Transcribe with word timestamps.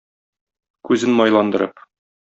Күзен 0.91 1.15
майландырып. 1.21 1.89